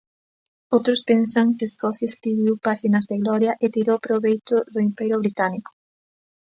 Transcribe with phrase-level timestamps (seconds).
[0.75, 5.71] Outros pensan que Escocia escribiu páxinas de gloria e tirou proveito do Imperio británico.